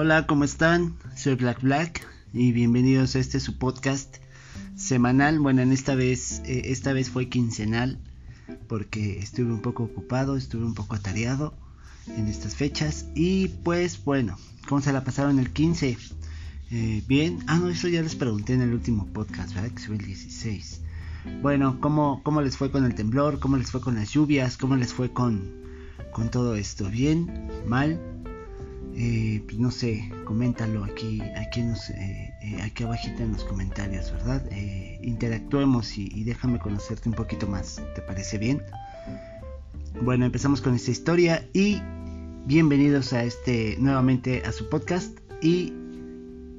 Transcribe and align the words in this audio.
Hola, 0.00 0.28
¿cómo 0.28 0.44
están? 0.44 0.94
Soy 1.16 1.34
Black 1.34 1.60
Black 1.60 2.06
y 2.32 2.52
bienvenidos 2.52 3.16
a 3.16 3.18
este 3.18 3.40
su 3.40 3.58
podcast 3.58 4.18
semanal. 4.76 5.40
Bueno, 5.40 5.60
en 5.60 5.72
esta 5.72 5.96
vez, 5.96 6.40
eh, 6.44 6.62
esta 6.66 6.92
vez 6.92 7.10
fue 7.10 7.28
quincenal 7.28 7.98
porque 8.68 9.18
estuve 9.18 9.52
un 9.52 9.60
poco 9.60 9.82
ocupado, 9.82 10.36
estuve 10.36 10.64
un 10.64 10.74
poco 10.74 10.94
atareado 10.94 11.52
en 12.16 12.28
estas 12.28 12.54
fechas 12.54 13.06
y 13.16 13.48
pues 13.48 14.04
bueno, 14.04 14.38
¿cómo 14.68 14.80
se 14.80 14.92
la 14.92 15.02
pasaron 15.02 15.40
el 15.40 15.50
15? 15.50 15.98
Eh, 16.70 17.02
bien, 17.08 17.40
ah 17.48 17.58
no, 17.58 17.68
eso 17.68 17.88
ya 17.88 18.00
les 18.00 18.14
pregunté 18.14 18.52
en 18.52 18.60
el 18.60 18.74
último 18.74 19.04
podcast, 19.06 19.52
¿verdad? 19.52 19.72
Que 19.72 19.82
fue 19.82 19.96
el 19.96 20.06
16. 20.06 20.80
Bueno, 21.42 21.80
¿cómo, 21.80 22.22
¿cómo 22.22 22.40
les 22.40 22.56
fue 22.56 22.70
con 22.70 22.84
el 22.84 22.94
temblor? 22.94 23.40
¿Cómo 23.40 23.56
les 23.56 23.72
fue 23.72 23.80
con 23.80 23.96
las 23.96 24.12
lluvias? 24.12 24.58
¿Cómo 24.58 24.76
les 24.76 24.94
fue 24.94 25.12
con, 25.12 25.54
con 26.12 26.30
todo 26.30 26.54
esto? 26.54 26.88
¿Bien? 26.88 27.50
¿Mal? 27.66 28.17
Eh, 29.00 29.44
pues 29.46 29.56
no 29.60 29.70
sé, 29.70 30.10
coméntalo 30.24 30.82
aquí, 30.82 31.22
aquí, 31.36 31.62
nos, 31.62 31.88
eh, 31.90 32.34
eh, 32.42 32.60
aquí 32.60 32.82
en 32.82 33.30
los 33.30 33.44
comentarios, 33.44 34.10
¿verdad? 34.10 34.44
interactuemos 35.00 35.96
y, 35.96 36.24
déjame 36.24 36.58
conocerte 36.58 37.08
un 37.08 37.14
poquito 37.14 37.46
más, 37.46 37.80
¿te 37.94 38.02
parece 38.02 38.38
bien? 38.38 38.60
Bueno, 40.02 40.26
empezamos 40.26 40.60
con 40.60 40.74
esta 40.74 40.90
historia 40.90 41.48
y 41.52 41.80
bienvenidos 42.44 43.12
a 43.12 43.22
este 43.22 43.76
nuevamente 43.78 44.42
a 44.44 44.50
su 44.50 44.68
podcast 44.68 45.16
y 45.40 45.72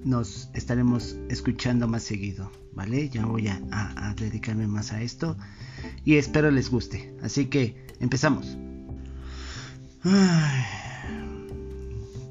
nos 0.05 0.49
estaremos 0.53 1.17
escuchando 1.27 1.89
más 1.89 2.03
seguido, 2.03 2.49
¿vale? 2.73 3.09
Ya 3.09 3.25
voy 3.25 3.49
a, 3.49 4.15
dedicarme 4.17 4.65
más 4.65 4.93
a 4.93 5.01
esto 5.01 5.35
y 6.05 6.15
espero 6.15 6.51
les 6.51 6.69
guste, 6.69 7.13
así 7.21 7.47
que 7.47 7.85
empezamos. 7.99 8.57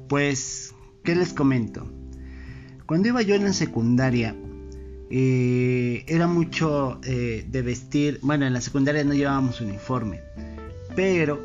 Pues, 0.09 0.73
¿qué 1.03 1.15
les 1.15 1.33
comento? 1.33 1.87
Cuando 2.87 3.07
iba 3.09 3.21
yo 3.21 3.35
en 3.35 3.43
la 3.43 3.53
secundaria, 3.53 4.35
eh, 5.11 6.03
era 6.07 6.25
mucho 6.25 6.99
eh, 7.03 7.45
de 7.47 7.61
vestir, 7.61 8.19
bueno, 8.23 8.47
en 8.47 8.53
la 8.53 8.61
secundaria 8.61 9.03
no 9.03 9.13
llevábamos 9.13 9.61
uniforme, 9.61 10.21
pero 10.95 11.39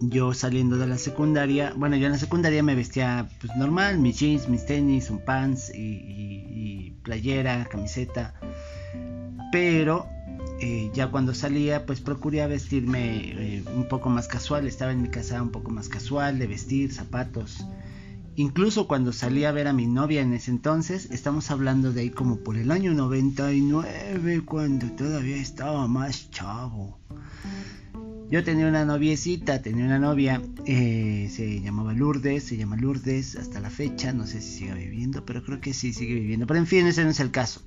yo 0.00 0.32
saliendo 0.32 0.78
de 0.78 0.86
la 0.86 0.96
secundaria, 0.96 1.74
bueno, 1.76 1.96
yo 1.96 2.06
en 2.06 2.12
la 2.12 2.18
secundaria 2.18 2.62
me 2.62 2.76
vestía 2.76 3.28
pues 3.40 3.56
normal, 3.56 3.98
mis 3.98 4.20
jeans, 4.20 4.48
mis 4.48 4.64
tenis, 4.64 5.10
un 5.10 5.24
pants 5.24 5.74
y, 5.74 5.80
y, 5.80 6.46
y 6.54 6.90
playera, 7.02 7.66
camiseta, 7.68 8.34
pero 9.50 10.06
eh, 10.60 10.90
ya 10.94 11.10
cuando 11.10 11.34
salía 11.34 11.84
pues 11.86 12.00
procuré 12.00 12.46
vestirme 12.46 13.56
eh, 13.58 13.64
un 13.74 13.88
poco 13.88 14.08
más 14.08 14.28
casual, 14.28 14.66
estaba 14.66 14.92
en 14.92 15.02
mi 15.02 15.08
casa 15.08 15.42
un 15.42 15.50
poco 15.50 15.70
más 15.70 15.88
casual 15.88 16.38
de 16.38 16.46
vestir, 16.46 16.92
zapatos. 16.92 17.66
Incluso 18.36 18.86
cuando 18.86 19.12
salí 19.12 19.44
a 19.44 19.52
ver 19.52 19.66
a 19.66 19.72
mi 19.72 19.86
novia 19.86 20.20
en 20.20 20.34
ese 20.34 20.50
entonces, 20.50 21.08
estamos 21.10 21.50
hablando 21.50 21.92
de 21.92 22.02
ahí 22.02 22.10
como 22.10 22.38
por 22.38 22.58
el 22.58 22.70
año 22.70 22.92
99, 22.92 24.42
cuando 24.44 24.90
todavía 24.92 25.36
estaba 25.36 25.88
más 25.88 26.30
chavo. 26.30 26.98
Yo 28.30 28.42
tenía 28.42 28.66
una 28.66 28.84
noviecita, 28.84 29.62
tenía 29.62 29.84
una 29.84 29.98
novia, 29.98 30.42
eh, 30.66 31.30
se 31.32 31.60
llamaba 31.60 31.94
Lourdes, 31.94 32.44
se 32.44 32.56
llama 32.56 32.76
Lourdes 32.76 33.36
hasta 33.36 33.60
la 33.60 33.70
fecha, 33.70 34.12
no 34.12 34.26
sé 34.26 34.42
si 34.42 34.58
sigue 34.58 34.74
viviendo, 34.74 35.24
pero 35.24 35.44
creo 35.44 35.60
que 35.60 35.72
sí 35.72 35.92
sigue 35.92 36.14
viviendo. 36.14 36.46
Pero 36.46 36.58
en 36.58 36.66
fin, 36.66 36.86
ese 36.86 37.04
no 37.04 37.10
es 37.10 37.20
el 37.20 37.30
caso. 37.30 37.62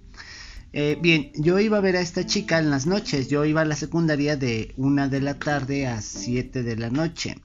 Eh, 0.72 1.00
bien, 1.02 1.32
yo 1.34 1.60
iba 1.60 1.78
a 1.78 1.82
ver 1.82 1.96
a 1.96 2.02
esta 2.02 2.26
chica 2.26 2.60
en 2.60 2.70
las 2.70 2.86
noches. 2.86 3.28
Yo 3.28 3.46
iba 3.46 3.62
a 3.62 3.66
la 3.66 3.76
secundaria 3.76 4.38
de 4.38 4.74
una 4.78 5.08
de 5.08 5.22
la 5.22 5.40
tarde 5.40 5.88
a 5.88 6.02
7 6.02 6.64
de 6.64 6.76
la 6.76 6.90
noche. 6.90 7.38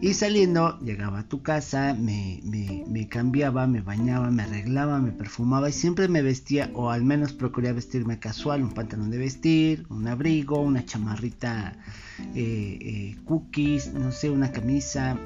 Y 0.00 0.14
saliendo, 0.14 0.80
llegaba 0.80 1.20
a 1.20 1.28
tu 1.28 1.42
casa, 1.42 1.94
me, 1.94 2.40
me, 2.42 2.84
me, 2.88 3.06
cambiaba, 3.06 3.68
me 3.68 3.82
bañaba, 3.82 4.32
me 4.32 4.42
arreglaba, 4.42 4.98
me 4.98 5.12
perfumaba 5.12 5.68
y 5.68 5.72
siempre 5.72 6.08
me 6.08 6.22
vestía, 6.22 6.72
o 6.74 6.90
al 6.90 7.04
menos 7.04 7.32
procuré 7.32 7.72
vestirme 7.72 8.18
casual, 8.18 8.64
un 8.64 8.74
pantalón 8.74 9.12
de 9.12 9.18
vestir, 9.18 9.86
un 9.90 10.08
abrigo, 10.08 10.60
una 10.60 10.84
chamarrita 10.84 11.76
eh, 12.34 12.78
eh, 12.80 13.16
cookies, 13.26 13.94
no 13.94 14.10
sé, 14.10 14.28
una 14.30 14.50
camisa, 14.50 15.16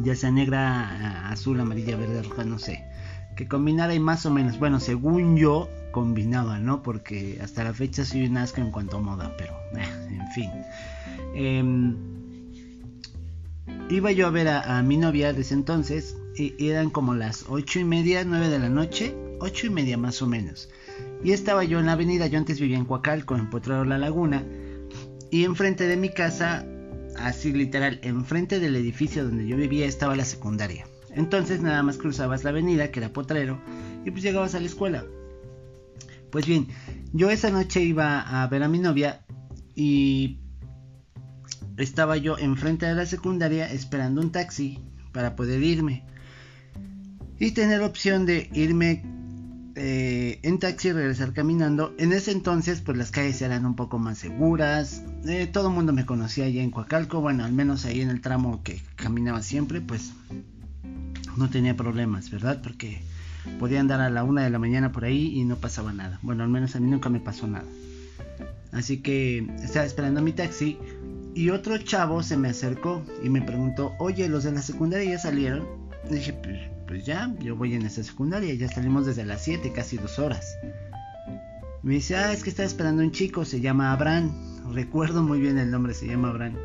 ya 0.00 0.14
sea 0.14 0.30
negra, 0.30 1.30
azul, 1.30 1.58
amarilla, 1.58 1.96
verde, 1.96 2.22
roja, 2.22 2.44
no 2.44 2.58
sé. 2.58 2.84
Que 3.34 3.48
combinara 3.48 3.94
y 3.94 3.98
más 3.98 4.26
o 4.26 4.30
menos, 4.30 4.58
bueno, 4.58 4.78
según 4.78 5.38
yo, 5.38 5.70
combinaba, 5.90 6.58
¿no? 6.58 6.82
Porque 6.82 7.38
hasta 7.42 7.64
la 7.64 7.72
fecha 7.72 8.04
soy 8.04 8.26
un 8.26 8.36
en 8.36 8.70
cuanto 8.70 8.98
a 8.98 9.00
moda, 9.00 9.34
pero 9.36 9.52
eh, 9.76 10.08
en 10.10 10.32
fin. 10.32 10.50
Eh, 11.34 11.94
iba 13.90 14.12
yo 14.12 14.26
a 14.26 14.30
ver 14.30 14.48
a, 14.48 14.78
a, 14.78 14.82
mi 14.82 14.96
novia 14.96 15.32
desde 15.32 15.54
entonces 15.54 16.16
y 16.36 16.68
eran 16.68 16.90
como 16.90 17.14
las 17.14 17.44
ocho 17.48 17.80
y 17.80 17.84
media, 17.84 18.24
nueve 18.24 18.48
de 18.48 18.58
la 18.58 18.68
noche, 18.68 19.14
ocho 19.40 19.66
y 19.66 19.70
media 19.70 19.98
más 19.98 20.22
o 20.22 20.26
menos. 20.26 20.68
Y 21.22 21.32
estaba 21.32 21.64
yo 21.64 21.78
en 21.80 21.86
la 21.86 21.92
avenida, 21.92 22.26
yo 22.26 22.38
antes 22.38 22.60
vivía 22.60 22.78
en 22.78 22.86
Coacalco, 22.86 23.36
en 23.36 23.50
Potrero 23.50 23.84
La 23.84 23.98
Laguna, 23.98 24.42
y 25.30 25.44
enfrente 25.44 25.86
de 25.86 25.96
mi 25.96 26.08
casa, 26.08 26.66
así 27.18 27.52
literal, 27.52 28.00
enfrente 28.02 28.58
del 28.58 28.76
edificio 28.76 29.24
donde 29.24 29.46
yo 29.46 29.56
vivía 29.56 29.86
estaba 29.86 30.16
la 30.16 30.24
secundaria. 30.24 30.86
Entonces 31.14 31.60
nada 31.60 31.82
más 31.82 31.98
cruzabas 31.98 32.44
la 32.44 32.50
avenida, 32.50 32.90
que 32.90 33.00
era 33.00 33.12
Potrero, 33.12 33.60
y 34.04 34.10
pues 34.10 34.22
llegabas 34.22 34.54
a 34.54 34.60
la 34.60 34.66
escuela. 34.66 35.04
Pues 36.30 36.46
bien, 36.46 36.68
yo 37.12 37.30
esa 37.30 37.50
noche 37.50 37.82
iba 37.82 38.20
a 38.20 38.46
ver 38.46 38.62
a 38.62 38.68
mi 38.68 38.78
novia 38.78 39.24
y 39.74 40.38
estaba 41.76 42.16
yo 42.16 42.38
enfrente 42.38 42.86
de 42.86 42.94
la 42.94 43.06
secundaria 43.06 43.70
esperando 43.72 44.20
un 44.20 44.30
taxi 44.30 44.78
para 45.12 45.34
poder 45.34 45.62
irme. 45.62 46.04
Y 47.38 47.52
tener 47.52 47.80
opción 47.80 48.26
de 48.26 48.50
irme 48.52 49.02
eh, 49.74 50.40
en 50.42 50.58
taxi 50.58 50.88
y 50.88 50.92
regresar 50.92 51.32
caminando. 51.32 51.94
En 51.98 52.12
ese 52.12 52.32
entonces 52.32 52.80
pues 52.80 52.98
las 52.98 53.10
calles 53.10 53.40
eran 53.42 53.64
un 53.66 53.74
poco 53.74 53.98
más 53.98 54.18
seguras. 54.18 55.02
Eh, 55.26 55.46
todo 55.46 55.68
el 55.68 55.74
mundo 55.74 55.92
me 55.92 56.06
conocía 56.06 56.44
allá 56.44 56.62
en 56.62 56.70
Coacalco. 56.70 57.20
Bueno, 57.20 57.44
al 57.44 57.52
menos 57.52 57.86
ahí 57.86 58.02
en 58.02 58.10
el 58.10 58.20
tramo 58.20 58.62
que 58.62 58.82
caminaba 58.96 59.42
siempre 59.42 59.80
pues 59.80 60.12
no 61.36 61.48
tenía 61.48 61.76
problemas, 61.76 62.30
¿verdad? 62.30 62.60
Porque 62.62 63.02
podía 63.58 63.80
andar 63.80 64.00
a 64.00 64.10
la 64.10 64.24
una 64.24 64.42
de 64.42 64.50
la 64.50 64.58
mañana 64.58 64.92
por 64.92 65.04
ahí 65.04 65.38
y 65.38 65.44
no 65.44 65.56
pasaba 65.56 65.92
nada. 65.92 66.18
Bueno, 66.22 66.42
al 66.42 66.50
menos 66.50 66.76
a 66.76 66.80
mí 66.80 66.90
nunca 66.90 67.08
me 67.08 67.20
pasó 67.20 67.46
nada. 67.46 67.66
Así 68.72 68.98
que 68.98 69.38
estaba 69.62 69.84
esperando 69.84 70.22
mi 70.22 70.32
taxi 70.32 70.78
y 71.34 71.50
otro 71.50 71.78
chavo 71.78 72.22
se 72.22 72.36
me 72.36 72.48
acercó 72.48 73.02
y 73.22 73.28
me 73.28 73.42
preguntó, 73.42 73.92
oye, 73.98 74.28
los 74.28 74.44
de 74.44 74.52
la 74.52 74.62
secundaria 74.62 75.12
ya 75.12 75.18
salieron. 75.18 75.66
Y 76.08 76.14
dije, 76.14 76.32
pues, 76.32 76.58
pues, 76.86 77.06
ya, 77.06 77.32
yo 77.40 77.56
voy 77.56 77.74
en 77.74 77.82
esa 77.82 78.02
secundaria, 78.02 78.54
ya 78.54 78.68
salimos 78.68 79.06
desde 79.06 79.24
las 79.24 79.42
7, 79.42 79.72
casi 79.72 79.96
dos 79.96 80.18
horas. 80.18 80.56
Me 81.82 81.94
dice, 81.94 82.16
ah, 82.16 82.32
es 82.32 82.42
que 82.42 82.50
estaba 82.50 82.66
esperando 82.66 83.02
un 83.02 83.12
chico, 83.12 83.44
se 83.44 83.60
llama 83.60 83.92
Abraham. 83.92 84.32
Recuerdo 84.72 85.22
muy 85.22 85.40
bien 85.40 85.58
el 85.58 85.70
nombre, 85.70 85.94
se 85.94 86.06
llama 86.06 86.30
Abraham. 86.30 86.56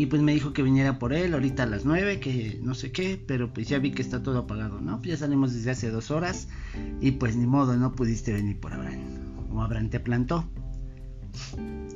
Y 0.00 0.06
pues 0.06 0.22
me 0.22 0.32
dijo 0.32 0.54
que 0.54 0.62
viniera 0.62 0.98
por 0.98 1.12
él 1.12 1.34
ahorita 1.34 1.64
a 1.64 1.66
las 1.66 1.84
9, 1.84 2.20
que 2.20 2.58
no 2.62 2.74
sé 2.74 2.90
qué, 2.90 3.22
pero 3.26 3.52
pues 3.52 3.68
ya 3.68 3.78
vi 3.78 3.90
que 3.90 4.00
está 4.00 4.22
todo 4.22 4.38
apagado, 4.38 4.80
¿no? 4.80 4.96
Pues 4.96 5.10
ya 5.10 5.16
salimos 5.18 5.52
desde 5.52 5.72
hace 5.72 5.90
dos 5.90 6.10
horas 6.10 6.48
y 7.02 7.10
pues 7.10 7.36
ni 7.36 7.46
modo, 7.46 7.76
no 7.76 7.92
pudiste 7.92 8.32
venir 8.32 8.58
por 8.58 8.72
Abraham. 8.72 8.98
O 9.50 9.60
Abraham 9.60 9.90
te 9.90 10.00
plantó. 10.00 10.48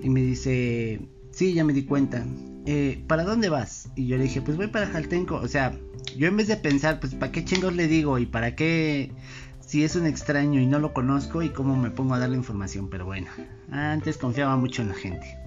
Y 0.03 0.10
me 0.10 0.20
dice, 0.20 1.00
sí, 1.31 1.54
ya 1.54 1.64
me 1.64 1.72
di 1.72 1.84
cuenta. 1.84 2.26
Eh, 2.66 3.03
¿Para 3.06 3.25
dónde 3.25 3.48
vas? 3.48 3.88
Y 3.97 4.06
yo 4.06 4.19
le 4.19 4.25
dije, 4.25 4.43
pues 4.43 4.59
voy 4.59 4.66
para 4.66 4.87
Jaltenco. 4.87 5.37
O 5.37 5.48
sea, 5.48 5.75
yo 6.14 6.28
en 6.28 6.37
vez 6.37 6.48
de 6.48 6.59
pensar, 6.59 7.00
pues 7.00 7.14
¿para 7.14 7.32
qué 7.32 7.43
chingos 7.47 7.75
le 7.75 7.88
digo? 7.88 8.19
¿Y 8.19 8.26
para 8.26 8.54
qué 8.54 9.12
si 9.60 9.82
es 9.82 9.97
un 9.97 10.04
extraño 10.04 10.60
y 10.60 10.66
no 10.66 10.78
lo 10.78 10.93
conozco 10.93 11.43
y 11.43 11.48
cómo 11.48 11.75
me 11.75 11.91
pongo 11.91 12.12
a 12.12 12.19
darle 12.19 12.37
información? 12.37 12.91
Pero 12.91 13.06
bueno, 13.06 13.28
antes 13.70 14.19
confiaba 14.19 14.59
mucho 14.59 14.82
en 14.82 14.88
la 14.88 14.94
gente. 14.94 15.44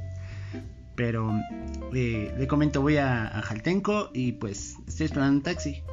Pero 0.98 1.32
eh, 1.94 2.34
le 2.36 2.48
comento, 2.48 2.82
voy 2.82 2.98
a, 2.98 3.30
Jaltenco 3.44 4.10
y 4.16 4.32
pues 4.32 4.78
estoy 4.88 5.06
esperando 5.06 5.38
un 5.38 5.44
taxi. 5.44 5.84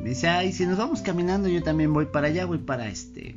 Me 0.00 0.08
dice, 0.08 0.28
ay, 0.28 0.54
si 0.54 0.64
nos 0.64 0.78
vamos 0.78 1.02
caminando, 1.02 1.46
yo 1.46 1.62
también 1.62 1.92
voy 1.92 2.06
para 2.06 2.28
allá, 2.28 2.46
voy 2.46 2.56
para 2.56 2.88
este, 2.88 3.36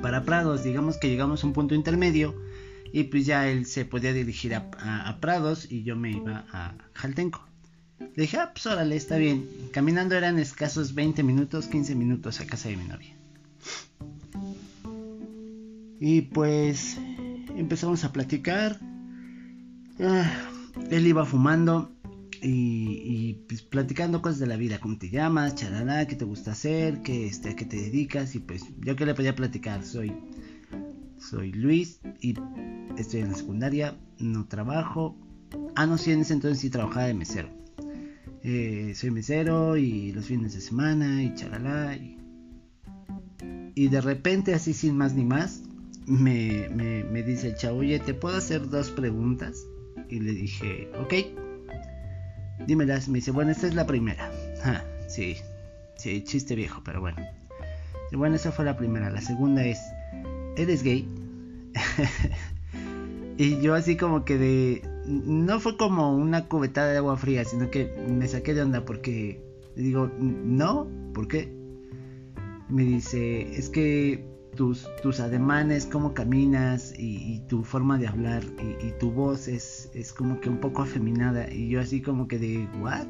para 0.00 0.24
Prados. 0.24 0.64
Digamos 0.64 0.96
que 0.96 1.10
llegamos 1.10 1.44
a 1.44 1.46
un 1.46 1.52
punto 1.52 1.74
intermedio 1.74 2.34
y 2.90 3.04
pues 3.04 3.26
ya 3.26 3.50
él 3.50 3.66
se 3.66 3.84
podía 3.84 4.14
dirigir 4.14 4.54
a, 4.54 4.70
a, 4.80 5.20
Prados 5.20 5.70
y 5.70 5.82
yo 5.82 5.94
me 5.94 6.10
iba 6.10 6.46
a 6.52 6.74
Jaltenco. 6.94 7.46
Le 7.98 8.22
dije, 8.22 8.38
ah, 8.38 8.52
pues 8.54 8.64
órale, 8.64 8.96
está 8.96 9.18
bien. 9.18 9.46
Caminando 9.72 10.14
eran 10.14 10.38
escasos 10.38 10.94
20 10.94 11.22
minutos, 11.22 11.66
15 11.66 11.94
minutos 11.94 12.40
a 12.40 12.46
casa 12.46 12.70
de 12.70 12.78
mi 12.78 12.84
novia. 12.84 13.14
Y 16.00 16.22
pues 16.22 16.96
empezamos 17.58 18.04
a 18.04 18.12
platicar 18.12 18.78
él 19.98 21.06
iba 21.06 21.24
fumando 21.24 21.90
y, 22.40 23.34
pues, 23.48 23.62
platicando 23.62 24.22
cosas 24.22 24.38
de 24.38 24.46
la 24.46 24.56
vida, 24.56 24.78
cómo 24.78 24.96
te 24.96 25.10
llamas, 25.10 25.54
charalá, 25.56 26.06
qué 26.06 26.14
te 26.14 26.24
gusta 26.24 26.52
hacer, 26.52 27.02
qué, 27.02 27.26
este, 27.26 27.50
a 27.50 27.56
qué 27.56 27.64
te 27.64 27.76
dedicas 27.76 28.34
y 28.34 28.38
pues 28.38 28.62
yo 28.78 28.94
que 28.94 29.06
le 29.06 29.14
podía 29.14 29.34
platicar, 29.34 29.84
soy, 29.84 30.12
soy 31.18 31.52
Luis 31.52 32.00
y 32.20 32.34
estoy 32.96 33.20
en 33.20 33.30
la 33.30 33.34
secundaria, 33.34 33.98
no 34.18 34.46
trabajo, 34.46 35.16
ah 35.74 35.86
no, 35.86 35.98
sí, 35.98 36.12
en 36.12 36.20
ese 36.20 36.34
entonces 36.34 36.60
sí 36.60 36.70
trabajaba 36.70 37.06
de 37.06 37.14
mesero. 37.14 37.48
eh, 38.42 38.92
soy 38.94 39.10
mesero 39.10 39.76
y 39.76 40.12
los 40.12 40.26
fines 40.26 40.54
de 40.54 40.60
semana 40.60 41.22
y 41.22 41.34
charalá. 41.34 41.96
Y, 41.96 42.18
y 43.74 43.88
de 43.88 44.00
repente, 44.00 44.54
así 44.54 44.72
sin 44.74 44.96
más 44.96 45.14
ni 45.14 45.24
más, 45.24 45.62
me, 46.06 46.68
me, 46.68 47.22
dice 47.22 47.48
el 47.48 47.56
chavo, 47.56 47.78
oye, 47.78 47.98
¿te 47.98 48.14
puedo 48.14 48.36
hacer 48.36 48.68
dos 48.68 48.90
preguntas? 48.90 49.64
Y 50.08 50.20
le 50.20 50.32
dije, 50.32 50.88
ok, 50.98 51.14
dímelas. 52.66 53.08
Me 53.08 53.18
dice, 53.18 53.30
bueno, 53.30 53.50
esta 53.50 53.66
es 53.66 53.74
la 53.74 53.86
primera. 53.86 54.30
Ah, 54.64 54.82
sí, 55.06 55.36
sí, 55.96 56.22
chiste 56.24 56.54
viejo, 56.54 56.82
pero 56.84 57.00
bueno. 57.00 57.18
Bueno, 58.12 58.36
esa 58.36 58.52
fue 58.52 58.64
la 58.64 58.76
primera. 58.76 59.10
La 59.10 59.20
segunda 59.20 59.64
es, 59.64 59.78
¿eres 60.56 60.82
gay? 60.82 61.06
y 63.36 63.60
yo 63.60 63.74
así 63.74 63.96
como 63.96 64.24
que 64.24 64.38
de... 64.38 64.82
No 65.06 65.58
fue 65.60 65.76
como 65.76 66.14
una 66.14 66.46
cubetada 66.46 66.92
de 66.92 66.98
agua 66.98 67.16
fría, 67.16 67.44
sino 67.44 67.70
que 67.70 67.94
me 68.08 68.28
saqué 68.28 68.52
de 68.54 68.62
onda 68.62 68.84
porque 68.84 69.42
digo, 69.74 70.10
no, 70.18 70.86
¿por 71.14 71.28
qué? 71.28 71.50
Me 72.68 72.82
dice, 72.82 73.56
es 73.56 73.70
que 73.70 74.37
tus, 74.58 74.88
tus 75.02 75.20
ademanes, 75.20 75.86
cómo 75.86 76.14
caminas 76.14 76.92
y, 76.98 77.38
tu 77.48 77.62
forma 77.62 77.96
de 77.96 78.08
hablar 78.08 78.42
y, 78.82 78.90
tu 78.98 79.12
voz 79.12 79.46
es, 79.46 79.88
es, 79.94 80.12
como 80.12 80.40
que 80.40 80.48
un 80.50 80.58
poco 80.58 80.82
afeminada. 80.82 81.48
Y 81.48 81.68
yo 81.68 81.80
así 81.80 82.02
como 82.02 82.26
que 82.26 82.40
de, 82.40 82.68
¿what? 82.80 83.06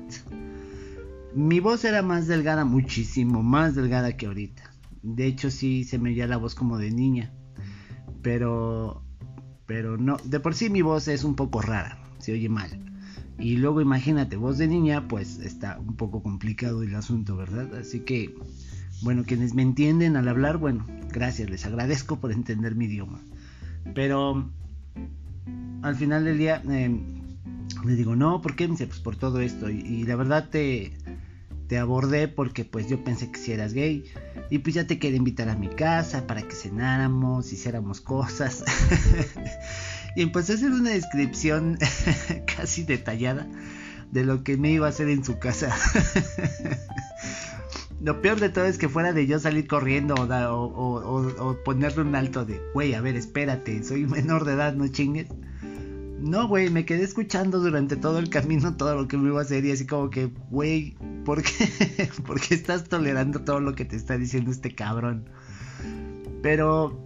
Mi 1.34 1.58
voz 1.58 1.86
era 1.86 2.02
más 2.02 2.26
delgada, 2.26 2.66
muchísimo 2.66 3.42
más 3.42 3.74
delgada 3.74 4.14
que 4.14 4.26
ahorita. 4.26 4.74
De 5.02 5.24
hecho 5.24 5.50
sí 5.50 5.84
se 5.84 5.98
me 5.98 6.10
oía 6.10 6.26
la 6.26 6.36
voz 6.36 6.54
como 6.54 6.76
de 6.76 6.90
niña. 6.90 7.32
Pero 8.20 9.02
pero 9.64 9.96
no, 9.96 10.18
de 10.24 10.40
por 10.40 10.54
sí 10.54 10.68
mi 10.68 10.82
voz 10.82 11.08
es 11.08 11.24
un 11.24 11.34
poco 11.34 11.62
rara, 11.62 11.98
se 12.18 12.32
oye 12.32 12.50
mal. 12.50 12.70
Y 13.38 13.56
luego 13.56 13.80
imagínate, 13.80 14.36
voz 14.36 14.58
de 14.58 14.68
niña, 14.68 15.08
pues 15.08 15.38
está 15.38 15.78
un 15.78 15.96
poco 15.96 16.22
complicado 16.22 16.82
el 16.82 16.94
asunto, 16.94 17.36
¿verdad? 17.36 17.74
Así 17.74 18.00
que, 18.00 18.34
bueno, 19.02 19.24
quienes 19.24 19.54
me 19.54 19.62
entienden 19.62 20.16
al 20.16 20.28
hablar, 20.28 20.58
bueno, 20.58 20.86
gracias, 21.10 21.50
les 21.50 21.64
agradezco 21.66 22.20
por 22.20 22.32
entender 22.32 22.74
mi 22.74 22.86
idioma. 22.86 23.20
Pero 23.94 24.50
al 25.82 25.96
final 25.96 26.24
del 26.24 26.38
día, 26.38 26.62
eh, 26.68 27.00
le 27.84 27.94
digo, 27.94 28.16
no, 28.16 28.42
¿por 28.42 28.56
qué? 28.56 28.66
Me 28.66 28.72
dice, 28.72 28.86
pues 28.86 29.00
por 29.00 29.16
todo 29.16 29.40
esto. 29.40 29.70
y 29.70 30.04
la 30.04 30.16
verdad 30.16 30.48
te, 30.50 30.92
te 31.68 31.78
abordé 31.78 32.28
porque 32.28 32.64
pues 32.64 32.88
yo 32.88 33.04
pensé 33.04 33.30
que 33.30 33.38
si 33.38 33.52
eras 33.52 33.74
gay 33.74 34.04
y 34.50 34.58
pues 34.58 34.74
ya 34.74 34.86
te 34.86 34.98
quería 34.98 35.18
invitar 35.18 35.50
a 35.50 35.54
mi 35.54 35.68
casa 35.68 36.26
para 36.26 36.42
que 36.42 36.54
cenáramos, 36.54 37.52
hiciéramos 37.52 38.00
cosas. 38.00 38.64
y 40.16 40.22
empecé 40.22 40.52
a 40.52 40.54
hacer 40.56 40.70
una 40.70 40.90
descripción 40.90 41.78
casi 42.56 42.84
detallada 42.84 43.46
de 44.10 44.24
lo 44.24 44.42
que 44.42 44.56
me 44.56 44.72
iba 44.72 44.86
a 44.86 44.90
hacer 44.90 45.10
en 45.10 45.22
su 45.22 45.38
casa. 45.38 45.76
lo 48.00 48.22
peor 48.22 48.38
de 48.40 48.48
todo 48.48 48.64
es 48.64 48.78
que 48.78 48.88
fuera 48.88 49.12
de 49.12 49.26
yo 49.26 49.38
salir 49.38 49.66
corriendo 49.66 50.14
o, 50.14 51.56
ponerle 51.64 52.02
un 52.02 52.14
alto 52.14 52.44
de, 52.44 52.60
güey, 52.74 52.94
a 52.94 53.00
ver, 53.00 53.16
espérate, 53.16 53.82
soy 53.82 54.06
menor 54.06 54.44
de 54.44 54.52
edad, 54.52 54.74
no 54.74 54.86
chingues 54.88 55.28
no, 56.20 56.48
güey, 56.48 56.68
me 56.70 56.84
quedé 56.84 57.04
escuchando 57.04 57.60
durante 57.60 57.96
todo 57.96 58.18
el 58.18 58.28
camino 58.28 58.76
todo 58.76 58.94
lo 58.96 59.08
que 59.08 59.16
me 59.16 59.28
iba 59.28 59.38
a 59.38 59.42
hacer 59.42 59.64
y 59.64 59.70
así 59.70 59.86
como 59.86 60.10
que, 60.10 60.30
güey, 60.50 60.96
¿por 61.24 61.42
qué? 61.42 62.10
¿por 62.26 62.40
qué 62.40 62.54
estás 62.54 62.84
tolerando 62.84 63.40
todo 63.42 63.60
lo 63.60 63.74
que 63.74 63.84
te 63.84 63.96
está 63.96 64.18
diciendo 64.18 64.50
este 64.50 64.74
cabrón? 64.74 65.28
Pero 66.42 67.00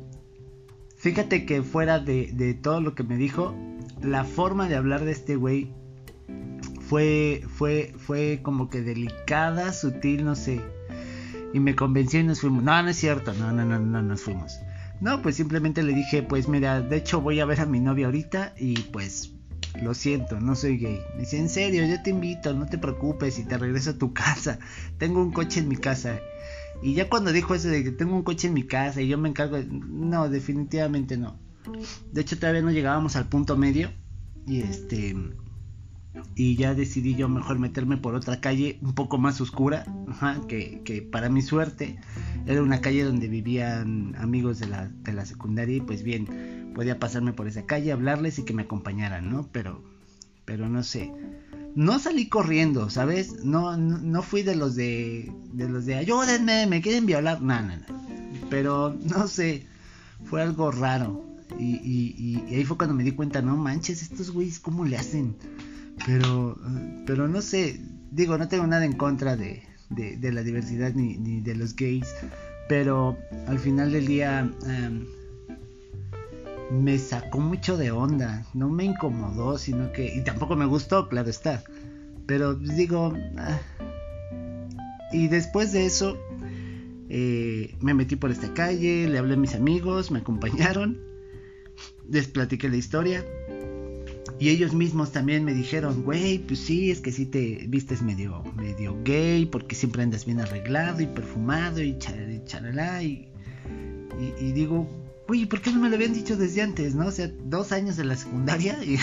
fíjate 0.97 1.45
que 1.45 1.63
fuera 1.63 1.99
de, 1.99 2.31
de 2.33 2.55
todo 2.55 2.81
lo 2.81 2.95
que 2.95 3.03
me 3.03 3.17
dijo, 3.17 3.55
la 4.03 4.25
forma 4.25 4.69
de 4.69 4.77
hablar 4.77 5.05
de 5.05 5.13
este 5.13 5.37
güey 5.37 5.73
fue, 6.81 7.45
fue, 7.49 7.95
fue 7.99 8.41
como 8.43 8.71
que 8.71 8.81
delicada, 8.81 9.73
sutil, 9.73 10.25
no 10.25 10.37
sé. 10.37 10.61
Y 11.53 11.61
me 11.61 11.75
convenció 11.75 12.21
y 12.21 12.25
nos 12.25 12.41
fuimos. 12.41 12.63
No, 12.63 12.83
no 12.83 12.89
es 12.89 12.97
cierto, 12.97 13.33
no, 13.35 13.53
no, 13.53 13.65
no, 13.65 13.79
no 13.79 14.03
nos 14.03 14.23
fuimos. 14.23 14.59
No, 15.01 15.21
pues 15.21 15.37
simplemente 15.37 15.83
le 15.83 15.95
dije, 15.95 16.23
pues 16.23 16.49
mira, 16.49 16.81
de 16.81 16.97
hecho 16.97 17.21
voy 17.21 17.41
a 17.41 17.45
ver 17.45 17.61
a 17.61 17.67
mi 17.67 17.81
novia 17.81 18.07
ahorita 18.07 18.55
y 18.57 18.79
pues 18.79 19.33
lo 19.81 19.95
siento, 19.95 20.41
no 20.41 20.55
soy 20.55 20.79
gay. 20.79 21.01
Me 21.15 21.21
dice, 21.21 21.39
en 21.39 21.49
serio, 21.49 21.85
yo 21.87 22.03
te 22.03 22.11
invito, 22.11 22.55
no 22.55 22.67
te 22.67 22.79
preocupes 22.79 23.39
y 23.39 23.45
te 23.45 23.59
regreso 23.59 23.91
a 23.91 23.99
tu 23.99 24.13
casa. 24.13 24.59
Tengo 24.99 25.21
un 25.21 25.33
coche 25.33 25.61
en 25.61 25.69
mi 25.69 25.77
casa. 25.77 26.21
Y 26.83 26.95
ya 26.95 27.09
cuando 27.09 27.33
dijo 27.33 27.55
eso 27.55 27.69
de 27.69 27.85
que 27.85 27.91
tengo 27.91 28.15
un 28.15 28.23
coche 28.23 28.49
en 28.49 28.55
mi 28.55 28.65
casa 28.67 29.01
y 29.01 29.09
yo 29.09 29.19
me 29.19 29.29
encargo, 29.29 29.59
no, 29.69 30.29
definitivamente 30.29 31.17
no. 31.17 31.39
De 32.13 32.21
hecho 32.21 32.39
todavía 32.39 32.63
no 32.63 32.71
llegábamos 32.71 33.17
al 33.17 33.29
punto 33.29 33.57
medio 33.57 33.91
y 34.47 34.63
este 34.63 35.15
y 36.35 36.57
ya 36.57 36.75
decidí 36.75 37.15
yo 37.15 37.29
mejor 37.29 37.59
meterme 37.59 37.97
por 37.97 38.15
otra 38.15 38.41
calle 38.41 38.79
un 38.83 38.95
poco 38.95 39.19
más 39.19 39.41
oscura, 39.41 39.85
que, 40.49 40.83
que, 40.85 41.03
para 41.03 41.29
mi 41.29 41.43
suerte 41.43 41.99
era 42.47 42.63
una 42.63 42.81
calle 42.81 43.05
donde 43.05 43.29
vivían 43.29 44.15
amigos 44.19 44.59
de 44.59 44.67
la, 44.67 44.89
de 44.89 45.13
la 45.13 45.25
secundaria 45.25 45.77
y 45.77 45.81
pues 45.81 46.03
bien, 46.03 46.73
podía 46.75 46.99
pasarme 46.99 47.33
por 47.33 47.49
esa 47.49 47.65
calle, 47.65 47.93
hablarles 47.93 48.39
y 48.39 48.45
que 48.45 48.55
me 48.55 48.63
acompañaran, 48.63 49.31
¿no? 49.31 49.49
Pero, 49.53 49.83
pero 50.45 50.69
no 50.69 50.83
sé, 50.83 51.13
no 51.75 51.99
salí 51.99 52.29
corriendo, 52.29 52.91
¿sabes? 52.91 53.45
No, 53.45 53.77
no, 53.77 54.23
fui 54.23 54.43
de 54.43 54.57
los 54.57 54.75
de, 54.75 55.33
de 55.53 55.69
los 55.69 55.87
de 55.87 55.95
ayúdenme, 55.97 56.67
me 56.67 56.83
quieren 56.83 57.07
violar, 57.07 57.41
no, 57.41 57.61
no, 57.63 57.77
no, 57.77 57.87
pero 58.51 58.97
no 59.03 59.29
sé, 59.29 59.67
fue 60.25 60.43
algo 60.43 60.71
raro. 60.71 61.27
Y, 61.59 61.75
y, 61.85 62.45
y 62.51 62.55
ahí 62.55 62.65
fue 62.65 62.79
cuando 62.79 62.95
me 62.95 63.05
di 63.05 63.13
cuenta, 63.13 63.43
no 63.43 63.57
manches, 63.57 64.01
estos 64.01 64.31
güeyes, 64.31 64.59
¿cómo 64.59 64.87
le 64.87 64.97
hacen? 64.97 65.37
Pero, 66.07 66.59
pero 67.07 67.29
no 67.29 67.43
sé, 67.43 67.81
digo, 68.11 68.37
no 68.39 68.49
tengo 68.49 68.67
nada 68.67 68.85
en 68.85 68.95
contra 68.95 69.37
de, 69.37 69.63
de, 69.91 70.33
la 70.33 70.43
diversidad 70.43 70.93
ni, 70.95 71.17
ni, 71.17 71.41
de 71.41 71.55
los 71.55 71.77
gays, 71.77 72.15
pero 72.69 73.17
al 73.47 73.59
final 73.59 73.93
del 73.93 74.07
día 74.07 74.51
em, 74.67 75.07
me 76.71 76.99
sacó 76.99 77.39
mucho 77.39 77.77
de 77.77 77.91
onda, 77.91 78.45
no 78.55 78.69
me 78.69 78.85
incomodó, 78.85 79.59
sino 79.59 79.93
que, 79.93 80.15
y 80.15 80.23
tampoco 80.23 80.57
me 80.57 80.67
gustó, 80.67 81.09
claro 81.09 81.31
está, 81.31 81.63
pero 82.27 82.55
digo, 82.55 83.15
ah, 83.37 83.61
y 85.13 85.29
después 85.29 85.73
de 85.73 85.87
eso 85.87 86.17
eh, 87.09 87.77
me 87.81 87.95
metí 87.95 88.17
por 88.17 88.31
esta 88.31 88.53
calle, 88.55 89.07
le 89.09 89.19
hablé 89.19 89.35
a 89.35 89.37
mis 89.37 89.55
amigos, 89.55 90.11
me 90.11 90.21
acompañaron, 90.21 90.99
les 92.09 92.27
platiqué 92.27 92.69
la 92.69 92.77
historia 92.77 93.25
y 94.43 94.49
ellos 94.49 94.75
mismos 94.75 95.13
también 95.13 95.45
me 95.45 95.55
dijeron, 95.55 96.03
güey, 96.03 96.41
pues 96.41 96.59
sí, 96.59 96.91
es 96.91 97.01
que 97.01 97.13
sí 97.13 97.27
te 97.27 97.65
vistes 97.69 98.03
medio, 98.03 98.43
medio 98.57 99.01
gay, 99.05 99.47
porque 99.47 99.77
siempre 99.77 100.03
andas 100.03 100.25
bien 100.25 100.41
arreglado 100.41 101.01
y 101.01 101.07
perfumado 101.07 101.81
y 101.81 101.97
charalá. 101.97 103.05
Y, 103.05 103.29
y, 104.41 104.51
digo, 104.51 104.89
güey, 105.29 105.47
¿por 105.47 105.61
qué 105.61 105.71
no 105.71 105.79
me 105.79 105.89
lo 105.89 105.95
habían 105.95 106.13
dicho 106.13 106.37
desde 106.37 106.61
antes, 106.61 106.97
no? 106.97 107.07
O 107.07 107.13
sea, 107.13 107.31
dos 107.45 107.71
años 107.71 107.97
de 107.97 108.03
la 108.03 108.17
secundaria 108.17 108.83
y, 108.83 108.99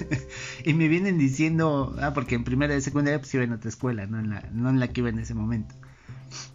y 0.66 0.74
me 0.74 0.88
vienen 0.88 1.16
diciendo, 1.16 1.96
ah, 1.98 2.12
porque 2.12 2.34
en 2.34 2.44
primera 2.44 2.74
de 2.74 2.82
secundaria 2.82 3.18
pues 3.18 3.32
iba 3.32 3.44
en 3.44 3.52
otra 3.52 3.70
escuela, 3.70 4.06
no 4.06 4.20
en 4.20 4.28
la, 4.28 4.46
no 4.52 4.68
en 4.68 4.78
la 4.78 4.88
que 4.88 5.00
iba 5.00 5.08
en 5.08 5.20
ese 5.20 5.32
momento. 5.32 5.74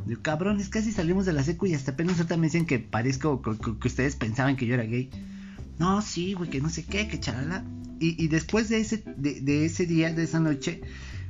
Digo, 0.05 0.21
cabrones, 0.21 0.69
casi 0.69 0.91
salimos 0.91 1.25
de 1.25 1.33
la 1.33 1.41
secu 1.41 1.65
y 1.65 1.73
hasta 1.73 1.93
apenas 1.93 2.17
ahorita 2.17 2.37
me 2.37 2.45
dicen 2.45 2.67
que 2.67 2.77
parezco 2.77 3.41
que 3.41 3.87
ustedes 3.87 4.15
pensaban 4.15 4.57
que 4.57 4.67
yo 4.67 4.75
era 4.75 4.83
gay. 4.83 5.09
No, 5.81 5.99
sí, 6.03 6.33
güey, 6.33 6.47
que 6.47 6.61
no 6.61 6.69
sé 6.69 6.85
qué, 6.85 7.07
que 7.07 7.19
charala 7.19 7.65
y, 7.99 8.27
después 8.27 8.69
de 8.69 8.79
ese, 8.79 9.03
de, 9.17 9.65
ese 9.65 9.87
día, 9.87 10.13
de 10.13 10.25
esa 10.25 10.39
noche, 10.39 10.79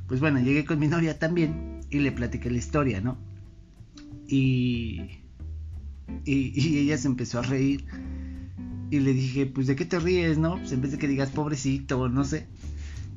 pues 0.06 0.20
bueno, 0.20 0.40
llegué 0.40 0.66
con 0.66 0.78
mi 0.78 0.88
novia 0.88 1.18
también 1.18 1.80
y 1.88 2.00
le 2.00 2.12
platiqué 2.12 2.50
la 2.50 2.58
historia, 2.58 3.00
¿no? 3.00 3.16
Y, 4.28 5.22
y, 6.26 6.78
ella 6.80 6.98
se 6.98 7.08
empezó 7.08 7.38
a 7.38 7.42
reír 7.42 7.86
y 8.90 9.00
le 9.00 9.14
dije, 9.14 9.46
pues 9.46 9.68
de 9.68 9.74
qué 9.74 9.86
te 9.86 9.98
ríes, 9.98 10.36
¿no? 10.36 10.58
Pues 10.58 10.72
en 10.72 10.82
vez 10.82 10.92
de 10.92 10.98
que 10.98 11.08
digas 11.08 11.30
pobrecito, 11.30 12.10
no 12.10 12.22
sé. 12.22 12.46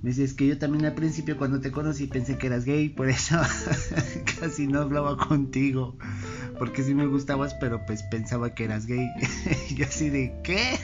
Me 0.03 0.11
dice, 0.11 0.23
es 0.23 0.35
que 0.35 0.47
yo 0.47 0.57
también 0.57 0.85
al 0.85 0.93
principio 0.93 1.37
cuando 1.37 1.59
te 1.59 1.71
conocí 1.71 2.07
pensé 2.07 2.37
que 2.37 2.47
eras 2.47 2.63
gay, 2.63 2.87
por 2.87 3.09
eso 3.09 3.41
casi 4.39 4.67
no 4.67 4.79
hablaba 4.79 5.17
contigo. 5.17 5.97
Porque 6.59 6.83
sí 6.83 6.93
me 6.93 7.07
gustabas, 7.07 7.53
pero 7.55 7.85
pues 7.85 8.03
pensaba 8.03 8.53
que 8.53 8.65
eras 8.65 8.85
gay. 8.85 9.09
y 9.69 9.75
yo 9.75 9.85
así 9.85 10.09
de, 10.09 10.33
¿qué? 10.43 10.77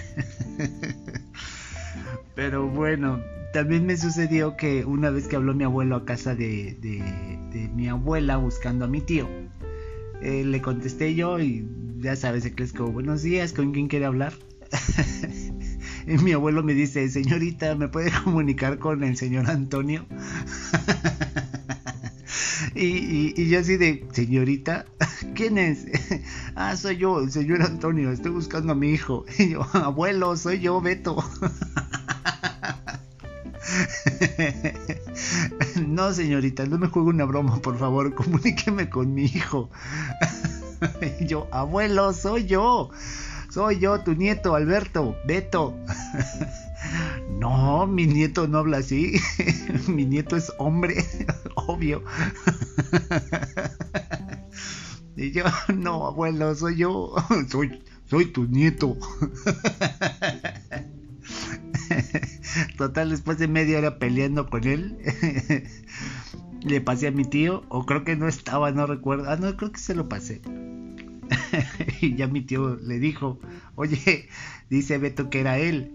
Pero 2.35 2.67
bueno, 2.67 3.21
también 3.53 3.85
me 3.85 3.97
sucedió 3.97 4.55
que 4.55 4.85
una 4.85 5.09
vez 5.09 5.27
que 5.27 5.35
habló 5.35 5.53
mi 5.53 5.63
abuelo 5.63 5.95
a 5.95 6.05
casa 6.05 6.35
de, 6.35 6.77
de, 6.81 7.69
mi 7.75 7.87
abuela 7.87 8.37
buscando 8.37 8.85
a 8.85 8.87
mi 8.87 9.01
tío, 9.01 9.27
eh, 10.21 10.43
le 10.45 10.61
contesté 10.61 11.15
yo 11.15 11.39
y 11.39 11.67
ya 11.99 12.15
sabes, 12.15 12.43
se 12.43 12.53
crees 12.53 12.73
como 12.73 12.91
buenos 12.91 13.23
días, 13.23 13.53
¿con 13.53 13.71
quién 13.73 13.87
quiere 13.87 14.05
hablar? 14.05 14.33
y 16.07 16.17
mi 16.23 16.31
abuelo 16.31 16.63
me 16.63 16.73
dice, 16.73 17.09
señorita, 17.09 17.75
¿me 17.75 17.87
puede 17.87 18.11
comunicar 18.23 18.79
con 18.79 19.03
el 19.03 19.17
señor 19.17 19.49
Antonio? 19.49 20.05
y, 22.75 23.33
y, 23.39 23.49
yo 23.49 23.59
así 23.59 23.77
de, 23.77 24.07
señorita, 24.13 24.85
¿quién 25.35 25.57
es? 25.57 25.85
Ah, 26.61 26.77
soy 26.77 26.97
yo, 26.97 27.27
señor 27.27 27.61
Antonio, 27.63 28.11
estoy 28.11 28.31
buscando 28.31 28.73
a 28.73 28.75
mi 28.75 28.91
hijo. 28.91 29.25
Y 29.37 29.49
yo, 29.49 29.65
abuelo, 29.73 30.37
soy 30.37 30.59
yo, 30.59 30.79
Beto. 30.81 31.23
no, 35.87 36.13
señorita, 36.13 36.65
no 36.65 36.77
me 36.77 36.87
juegue 36.87 37.09
una 37.09 37.25
broma, 37.25 37.61
por 37.61 37.77
favor, 37.77 38.13
comuníqueme 38.21 38.89
con 38.89 39.13
mi 39.13 39.25
hijo. 39.25 39.69
y 41.19 41.25
yo, 41.25 41.47
abuelo, 41.51 42.13
soy 42.13 42.45
yo. 42.45 42.89
Soy 43.49 43.79
yo, 43.79 43.99
tu 44.01 44.13
nieto, 44.13 44.55
Alberto, 44.55 45.17
Beto. 45.25 45.75
no, 47.39 47.85
mi 47.85 48.07
nieto 48.07 48.47
no 48.47 48.59
habla 48.59 48.77
así. 48.77 49.19
mi 49.87 50.05
nieto 50.05 50.37
es 50.37 50.53
hombre, 50.57 51.05
obvio. 51.55 52.01
Y 55.21 55.31
yo, 55.31 55.43
no, 55.75 56.07
abuelo, 56.07 56.55
soy 56.55 56.77
yo. 56.77 57.13
soy, 57.49 57.83
soy 58.09 58.25
tu 58.25 58.45
nieto. 58.45 58.97
Total, 62.77 63.09
después 63.09 63.37
de 63.37 63.47
media 63.47 63.77
hora 63.77 63.99
peleando 63.99 64.49
con 64.49 64.65
él, 64.65 64.97
le 66.63 66.81
pasé 66.81 67.07
a 67.07 67.11
mi 67.11 67.23
tío, 67.23 67.63
o 67.69 67.85
creo 67.85 68.03
que 68.03 68.15
no 68.15 68.27
estaba, 68.27 68.71
no 68.71 68.87
recuerdo. 68.87 69.29
Ah, 69.29 69.37
no, 69.37 69.55
creo 69.55 69.71
que 69.71 69.79
se 69.79 69.93
lo 69.93 70.09
pasé. 70.09 70.41
y 72.01 72.15
ya 72.15 72.27
mi 72.27 72.41
tío 72.41 72.77
le 72.77 72.99
dijo, 72.99 73.39
oye, 73.75 74.27
dice 74.69 74.97
Beto 74.97 75.29
que 75.29 75.41
era 75.41 75.59
él. 75.59 75.91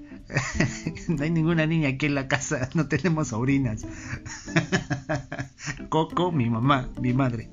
no 1.08 1.24
hay 1.24 1.30
ninguna 1.30 1.66
niña 1.66 1.90
aquí 1.90 2.06
en 2.06 2.14
la 2.14 2.28
casa, 2.28 2.70
no 2.74 2.86
tenemos 2.86 3.28
sobrinas. 3.28 3.84
Coco, 5.88 6.30
mi 6.30 6.48
mamá, 6.48 6.88
mi 7.00 7.12
madre. 7.12 7.50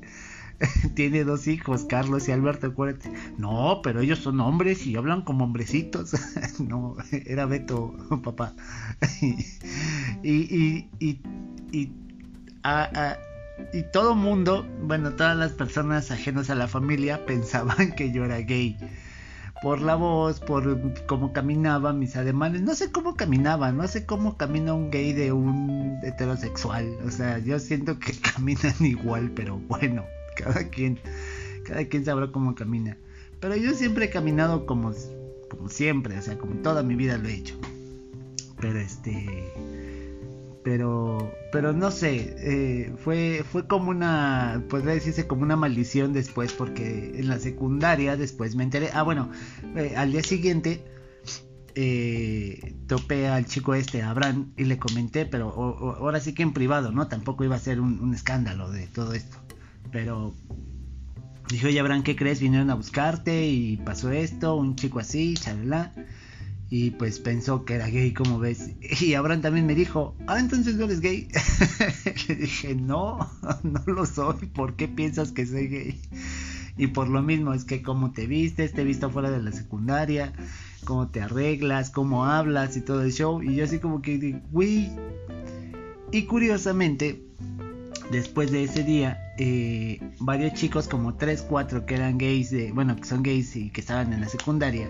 Tiene 0.96 1.24
dos 1.24 1.48
hijos, 1.48 1.86
Carlos 1.86 2.28
y 2.28 2.32
Alberto, 2.32 2.68
acuérdate. 2.68 3.12
No, 3.38 3.82
pero 3.84 4.02
ellos 4.02 4.20
son 4.20 4.40
hombres 4.40 4.86
y 4.86 4.96
hablan 4.96 5.22
como 5.22 5.46
hombrecitos. 5.46 6.14
no, 6.60 6.96
era 7.12 7.46
Beto, 7.46 7.94
papá. 8.24 8.54
y, 9.22 9.36
y, 10.24 10.90
y, 11.00 11.22
y, 11.72 11.92
y 13.74 13.84
todo 13.92 14.16
mundo, 14.16 14.66
bueno, 14.82 15.14
todas 15.14 15.38
las 15.38 15.52
personas 15.52 16.12
ajenas 16.12 16.50
a 16.50 16.56
la 16.56 16.68
familia 16.68 17.26
pensaban 17.26 17.94
que 17.94 18.12
yo 18.12 18.26
era 18.26 18.38
gay. 18.40 18.78
Por 19.62 19.82
la 19.82 19.96
voz, 19.96 20.42
por 20.42 20.78
cómo 21.06 21.32
caminaba, 21.32 21.94
mis 21.94 22.18
ademanes. 22.18 22.62
No 22.64 22.76
sé 22.76 22.92
cómo 22.92 23.16
caminaba, 23.16 23.72
no 23.72 23.88
sé 23.88 24.06
cómo 24.06 24.36
camina 24.36 24.74
un 24.74 24.92
gay 24.92 25.14
de 25.14 25.32
un 25.32 26.00
heterosexual. 26.04 26.98
O 27.06 27.10
sea, 27.12 27.40
yo 27.40 27.60
siento 27.60 27.98
que 27.98 28.12
caminan 28.34 28.76
igual, 28.82 29.32
pero 29.32 29.58
bueno, 29.60 30.04
cada 30.38 30.70
quien, 30.70 31.00
cada 31.66 31.86
quien 31.86 32.06
sabrá 32.06 32.32
cómo 32.32 32.56
camina. 32.56 32.98
Pero 33.40 33.56
yo 33.56 33.74
siempre 33.74 34.06
he 34.06 34.10
caminado 34.10 34.66
como, 34.66 34.94
como 35.50 35.70
siempre, 35.70 36.18
o 36.18 36.22
sea, 36.22 36.38
como 36.38 36.56
toda 36.62 36.84
mi 36.84 36.96
vida 36.96 37.18
lo 37.18 37.28
he 37.28 37.36
hecho. 37.36 37.60
Pero 38.60 38.80
este 38.80 39.52
pero 40.64 41.32
pero 41.52 41.74
no 41.74 41.92
sé 41.92 42.36
eh, 42.40 42.94
fue 43.04 43.44
fue 43.50 43.68
como 43.68 43.92
una 43.92 44.64
podría 44.70 44.94
decirse 44.94 45.28
como 45.28 45.44
una 45.44 45.56
maldición 45.56 46.14
después 46.14 46.54
porque 46.54 47.14
en 47.16 47.28
la 47.28 47.40
secundaria 47.40 48.18
después 48.18 48.56
me 48.56 48.64
enteré 48.64 48.90
ah 48.94 49.04
bueno 49.04 49.30
eh, 49.76 49.94
al 49.96 50.12
día 50.12 50.24
siguiente 50.24 50.84
eh, 51.76 52.76
topé 52.88 53.28
al 53.28 53.46
chico 53.46 53.74
este 53.74 54.02
Abraham 54.02 54.54
y 54.58 54.64
le 54.66 54.78
comenté 54.78 55.26
pero 55.26 55.50
ahora 56.00 56.20
sí 56.20 56.34
que 56.34 56.44
en 56.44 56.54
privado 56.54 56.92
no 56.92 57.08
tampoco 57.08 57.44
iba 57.44 57.56
a 57.56 57.60
ser 57.60 57.80
un, 57.80 58.14
escándalo 58.14 58.72
de 58.72 58.88
todo 58.88 59.14
esto 59.14 59.38
pero 59.94 60.34
dijo 61.50 61.68
oye 61.68 61.80
Abraham 61.80 62.04
qué 62.04 62.16
crees 62.16 62.42
vinieron 62.42 62.70
a 62.72 62.76
buscarte 62.76 63.48
y 63.48 63.78
pasó 63.78 64.12
esto 64.12 64.56
un 64.56 64.76
chico 64.76 65.00
así 65.00 65.36
chalala 65.36 65.94
y 66.76 66.90
pues 66.90 67.20
pensó 67.20 67.66
que 67.66 67.76
era 67.76 67.88
gay, 67.88 68.14
como 68.14 68.40
ves. 68.40 68.72
Y 69.00 69.14
Abraham 69.14 69.42
también 69.42 69.68
me 69.68 69.76
dijo, 69.76 70.16
ah, 70.26 70.40
entonces 70.40 70.74
no 70.74 70.86
eres 70.86 71.02
gay. 71.02 71.28
Le 72.28 72.36
dije, 72.36 72.74
no, 72.74 73.20
no 73.62 73.84
lo 73.86 74.08
soy. 74.08 74.48
¿Por 74.48 74.76
qué 74.76 74.88
piensas 74.88 75.32
que 75.32 75.46
soy 75.46 75.68
gay? 75.68 76.02
Y 76.76 76.88
por 76.88 77.10
lo 77.10 77.22
mismo 77.22 77.54
es 77.54 77.64
que 77.64 77.84
cómo 77.84 78.12
te 78.12 78.26
vistes, 78.26 78.74
te 78.74 78.84
visto 78.84 79.12
fuera 79.12 79.30
de 79.30 79.44
la 79.44 79.52
secundaria, 79.52 80.34
cómo 80.84 81.10
te 81.10 81.22
arreglas, 81.22 81.92
cómo 81.92 82.26
hablas 82.26 82.76
y 82.76 82.82
todo 82.82 83.04
el 83.04 83.14
show. 83.14 83.44
Y 83.44 83.54
yo 83.54 83.66
así 83.66 83.78
como 83.78 84.02
que, 84.02 84.42
güey. 84.50 84.90
Y 86.12 86.24
curiosamente, 86.24 87.24
después 88.12 88.52
de 88.52 88.64
ese 88.64 88.84
día, 88.84 89.34
eh, 89.38 90.00
varios 90.20 90.54
chicos, 90.54 90.88
como 90.88 91.16
3, 91.16 91.46
4 91.50 91.86
que 91.86 91.96
eran 91.96 92.18
gays, 92.18 92.52
de, 92.52 92.72
bueno, 92.72 92.96
que 92.96 93.06
son 93.06 93.24
gays 93.24 93.56
y 93.56 93.70
que 93.70 93.82
estaban 93.82 94.14
en 94.14 94.22
la 94.22 94.30
secundaria, 94.30 94.90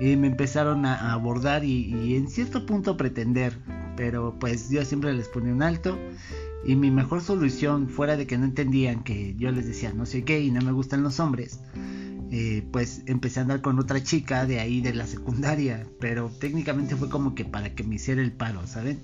me 0.00 0.26
empezaron 0.26 0.84
a, 0.84 1.12
abordar 1.12 1.64
y, 1.64 2.16
en 2.16 2.28
cierto 2.28 2.66
punto 2.66 2.96
pretender, 2.96 3.56
pero 3.96 4.36
pues 4.38 4.68
yo 4.68 4.84
siempre 4.84 5.12
les 5.12 5.28
ponía 5.28 5.52
un 5.52 5.62
alto 5.62 5.96
y 6.64 6.76
mi 6.76 6.90
mejor 6.90 7.20
solución, 7.20 7.88
fuera 7.88 8.16
de 8.16 8.26
que 8.26 8.36
no 8.36 8.44
entendían 8.44 9.04
que 9.04 9.34
yo 9.36 9.50
les 9.52 9.66
decía 9.66 9.92
no 9.92 10.06
soy 10.06 10.22
gay 10.22 10.46
y 10.46 10.50
no 10.50 10.60
me 10.60 10.72
gustan 10.72 11.02
los 11.02 11.20
hombres, 11.20 11.60
eh, 12.30 12.66
pues 12.72 13.02
empecé 13.06 13.40
a 13.40 13.42
andar 13.42 13.60
con 13.60 13.78
otra 13.78 14.02
chica 14.02 14.46
de 14.46 14.58
ahí 14.58 14.80
de 14.80 14.94
la 14.94 15.06
secundaria, 15.06 15.86
pero 16.00 16.30
técnicamente 16.30 16.96
fue 16.96 17.08
como 17.08 17.34
que 17.34 17.44
para 17.44 17.74
que 17.74 17.84
me 17.84 17.96
hiciera 17.96 18.22
el 18.22 18.32
paro, 18.32 18.66
¿saben? 18.66 19.00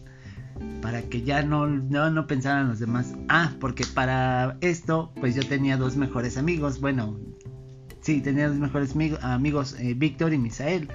Para 0.83 1.03
que 1.03 1.23
ya 1.23 1.43
no, 1.43 1.67
no, 1.67 2.11
no 2.11 2.27
pensaran 2.27 2.69
los 2.69 2.79
demás. 2.79 3.15
Ah, 3.29 3.53
porque 3.61 3.85
para 3.95 4.57
esto, 4.61 5.13
pues 5.21 5.35
yo 5.35 5.43
tenía 5.47 5.77
dos 5.77 5.97
mejores 5.97 6.37
amigos. 6.37 6.81
Bueno, 6.81 7.19
Sí, 8.01 8.21
tenía 8.21 8.49
los 8.49 8.57
mejores 8.57 8.95
amigos, 9.21 9.77
eh, 9.79 9.95
Víctor 9.95 10.33
y 10.33 10.39
Misael. 10.39 10.89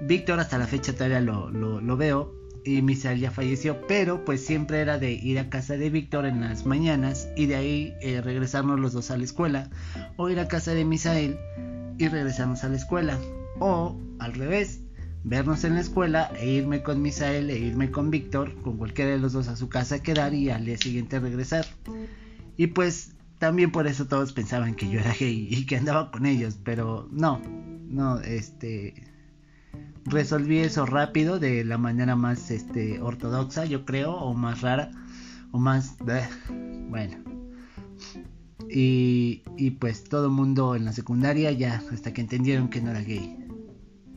Víctor 0.00 0.38
hasta 0.38 0.58
la 0.58 0.66
fecha 0.68 0.92
todavía 0.92 1.20
lo, 1.20 1.96
veo 1.96 2.34
y 2.64 2.82
Misael 2.82 3.18
ya 3.18 3.30
falleció, 3.32 3.84
pero 3.88 4.24
pues 4.24 4.44
siempre 4.44 4.80
era 4.80 4.98
de 4.98 5.12
ir 5.12 5.40
a 5.40 5.48
casa 5.48 5.76
de 5.76 5.90
Víctor 5.90 6.26
en 6.26 6.40
las 6.42 6.66
mañanas 6.66 7.28
y 7.36 7.46
de 7.46 7.56
ahí 7.56 7.94
eh, 8.00 8.20
regresarnos 8.20 8.78
los 8.78 8.92
dos 8.92 9.10
a 9.10 9.16
la 9.16 9.24
escuela 9.24 9.70
o 10.16 10.28
ir 10.28 10.38
a 10.38 10.48
casa 10.48 10.72
de 10.72 10.84
Misael 10.84 11.38
y 11.98 12.06
regresarnos 12.06 12.62
a 12.62 12.68
la 12.68 12.76
escuela 12.76 13.18
o 13.58 13.98
al 14.18 14.34
revés, 14.34 14.82
vernos 15.26 15.64
en 15.64 15.74
la 15.74 15.80
escuela 15.80 16.30
e 16.38 16.48
irme 16.48 16.84
con 16.84 17.02
Misael 17.02 17.50
e 17.50 17.58
irme 17.58 17.90
con 17.90 18.10
Víctor, 18.10 18.54
con 18.62 18.76
cualquiera 18.76 19.10
de 19.10 19.18
los 19.18 19.32
dos 19.32 19.48
a 19.48 19.56
su 19.56 19.68
casa 19.68 19.96
a 19.96 19.98
quedar 19.98 20.34
y 20.34 20.50
al 20.50 20.64
día 20.64 20.78
siguiente 20.78 21.18
regresar. 21.18 21.66
Y 22.56 22.68
pues 22.68 23.12
también 23.38 23.72
por 23.72 23.88
eso 23.88 24.06
todos 24.06 24.32
pensaban 24.32 24.76
que 24.76 24.88
yo 24.88 25.00
era 25.00 25.12
gay 25.18 25.48
y 25.50 25.66
que 25.66 25.76
andaba 25.76 26.12
con 26.12 26.26
ellos, 26.26 26.58
pero 26.62 27.08
no, 27.10 27.42
no, 27.88 28.20
este 28.20 28.94
resolví 30.04 30.58
eso 30.58 30.86
rápido 30.86 31.40
de 31.40 31.64
la 31.64 31.76
manera 31.76 32.14
más 32.14 32.52
este 32.52 33.00
ortodoxa, 33.00 33.64
yo 33.64 33.84
creo, 33.84 34.14
o 34.14 34.32
más 34.32 34.60
rara, 34.60 34.92
o 35.50 35.58
más 35.58 35.96
bueno. 36.88 37.16
Y, 38.70 39.42
y 39.56 39.70
pues 39.72 40.04
todo 40.04 40.26
el 40.26 40.32
mundo 40.32 40.76
en 40.76 40.84
la 40.84 40.92
secundaria 40.92 41.50
ya 41.50 41.82
hasta 41.92 42.12
que 42.12 42.20
entendieron 42.20 42.68
que 42.68 42.80
no 42.80 42.92
era 42.92 43.00
gay. 43.00 43.45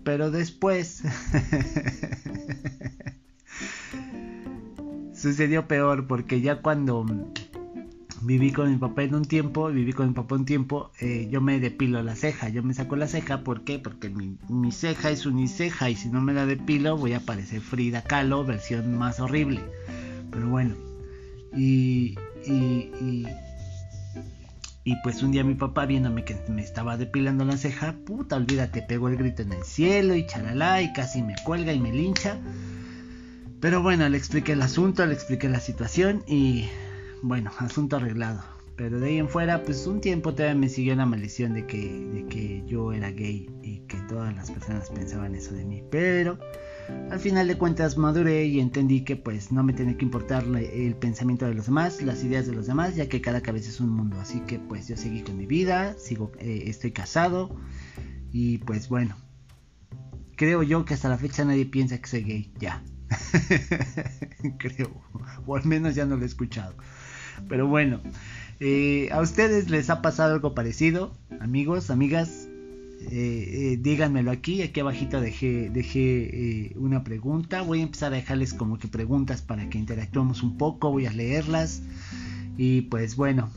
Pero 0.04 0.32
después 0.32 1.04
sucedió 5.14 5.68
peor 5.68 6.08
porque 6.08 6.42
ya 6.42 6.62
cuando 6.62 7.06
viví 8.22 8.52
con 8.52 8.72
mi 8.72 8.78
papá 8.78 9.04
en 9.04 9.16
un 9.16 9.26
tiempo, 9.26 9.70
viví 9.70 9.94
con 9.94 10.08
mi 10.08 10.14
papá 10.14 10.36
un 10.36 10.46
tiempo, 10.46 10.92
eh, 11.00 11.28
yo 11.32 11.42
me 11.42 11.60
depilo 11.60 12.02
la 12.04 12.16
ceja, 12.16 12.50
yo 12.50 12.64
me 12.64 12.74
saco 12.74 12.96
la 12.96 13.08
ceja, 13.08 13.44
¿por 13.44 13.64
qué? 13.64 13.80
Porque 13.80 14.10
mi, 14.10 14.72
ceja 14.72 15.12
es 15.12 15.26
uniceja 15.26 15.90
y 15.90 15.96
si 15.96 16.10
no 16.10 16.22
me 16.22 16.34
la 16.34 16.46
depilo 16.46 16.98
voy 16.98 17.14
a 17.14 17.20
parecer 17.20 17.62
Frida 17.62 18.04
Kahlo, 18.04 18.46
versión 18.46 18.98
más 18.98 19.20
horrible. 19.20 19.62
Pero 20.32 20.50
bueno, 20.50 20.76
y, 21.56 22.18
y, 22.46 22.92
y, 23.02 23.28
y 24.84 24.96
pues 25.04 25.22
un 25.24 25.32
día 25.32 25.44
mi 25.44 25.56
papá 25.56 25.86
viéndome 25.86 26.24
que 26.24 26.38
me 26.48 26.62
estaba 26.62 26.98
depilando 26.98 27.46
la 27.46 27.58
ceja, 27.58 27.96
puta, 28.06 28.38
olvídate, 28.38 28.82
pegó 28.82 29.10
el 29.10 29.18
grito 29.18 29.42
en 29.42 29.54
el 29.54 29.64
cielo 29.64 30.16
y 30.16 30.26
charalá 30.26 30.82
y 30.82 30.94
casi 30.94 31.22
me 31.22 31.36
cuelga 31.44 31.74
y 31.74 31.80
me 31.80 31.92
lincha. 31.92 32.38
Pero 33.60 33.84
bueno, 33.84 34.08
le 34.08 34.18
expliqué 34.18 34.54
el 34.54 34.62
asunto, 34.62 35.06
le 35.06 35.14
expliqué 35.14 35.50
la 35.50 35.60
situación 35.60 36.24
y 36.28 36.70
bueno, 37.22 37.52
asunto 37.60 37.98
arreglado. 37.98 38.42
Pero 38.78 39.02
de 39.02 39.10
ahí 39.10 39.18
en 39.18 39.28
fuera, 39.28 39.64
pues 39.64 39.86
un 39.86 40.00
tiempo 40.00 40.34
todavía 40.34 40.58
me 40.58 40.70
siguió 40.70 40.96
la 40.96 41.06
maldición 41.06 41.54
de 41.54 41.66
que, 41.66 41.78
de 42.14 42.26
que 42.28 42.64
yo 42.66 42.94
era 42.94 43.12
gay 43.12 43.50
y 43.62 43.80
que 43.80 43.98
todas 44.08 44.34
las 44.34 44.50
personas 44.50 44.90
pensaban 44.90 45.36
eso 45.36 45.54
de 45.54 45.66
mí. 45.66 45.84
Pero 45.92 46.40
al 47.10 47.20
final 47.20 47.48
de 47.48 47.58
cuentas 47.58 47.98
maduré 47.98 48.46
y 48.46 48.60
entendí 48.60 49.04
que 49.04 49.16
pues 49.16 49.52
no 49.52 49.64
me 49.64 49.74
tenía 49.74 49.98
que 49.98 50.06
importar 50.06 50.44
el 50.44 50.96
pensamiento 50.96 51.46
de 51.46 51.54
los 51.54 51.66
demás, 51.66 52.02
las 52.02 52.24
ideas 52.24 52.46
de 52.46 52.54
los 52.54 52.68
demás, 52.68 52.96
ya 52.96 53.10
que 53.10 53.22
cada 53.22 53.42
cabeza 53.42 53.70
es 53.70 53.80
un 53.80 53.90
mundo. 53.90 54.20
Así 54.20 54.42
que 54.42 54.60
pues 54.60 54.88
yo 54.88 54.96
seguí 54.96 55.22
con 55.22 55.38
mi 55.38 55.46
vida, 55.46 55.96
sigo, 55.98 56.32
eh, 56.40 56.64
estoy 56.68 56.92
casado 56.92 57.56
y 58.32 58.60
pues 58.60 58.90
bueno, 58.90 59.16
creo 60.36 60.62
yo 60.64 60.86
que 60.86 60.94
hasta 60.94 61.10
la 61.10 61.18
fecha 61.18 61.44
nadie 61.46 61.66
piensa 61.66 61.98
que 61.98 62.08
soy 62.08 62.24
gay, 62.24 62.54
ya. 62.60 62.84
creo, 64.60 65.02
o 65.46 65.56
al 65.56 65.66
menos 65.66 65.96
ya 65.96 66.06
no 66.06 66.16
lo 66.16 66.24
he 66.24 66.28
escuchado. 66.28 66.76
Pero 67.48 67.68
bueno, 67.68 68.02
eh, 68.60 69.10
¿a 69.12 69.22
ustedes 69.22 69.70
les 69.70 69.90
ha 69.90 70.02
pasado 70.02 70.34
algo 70.34 70.54
parecido? 70.54 71.18
Amigos, 71.40 71.90
amigas, 71.90 72.49
eh, 73.12 73.78
díganmelo 73.82 74.32
aquí, 74.32 74.62
aquí 74.62 74.80
abajito 74.80 75.22
dejé, 75.22 75.70
dejé 75.70 76.74
una 76.76 77.04
pregunta, 77.04 77.62
voy 77.62 77.80
a 77.80 77.84
empezar 77.84 78.14
a 78.14 78.18
dejarles 78.18 78.54
como 78.54 78.78
que 78.78 78.88
preguntas 78.88 79.42
para 79.42 79.70
que 79.70 79.78
interactuemos 79.78 80.44
un 80.44 80.58
poco, 80.58 80.92
voy 80.92 81.06
a 81.06 81.12
leerlas 81.12 81.82
y 82.58 82.82
pues 82.82 83.16
bueno, 83.16 83.50